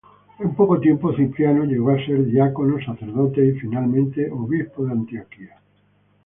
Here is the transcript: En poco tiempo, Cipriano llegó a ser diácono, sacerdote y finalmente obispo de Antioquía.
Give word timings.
En 0.39 0.55
poco 0.55 0.79
tiempo, 0.79 1.13
Cipriano 1.15 1.63
llegó 1.63 1.91
a 1.91 2.03
ser 2.03 2.25
diácono, 2.25 2.83
sacerdote 2.83 3.45
y 3.45 3.51
finalmente 3.59 4.31
obispo 4.31 4.83
de 4.85 4.93
Antioquía. 4.93 5.59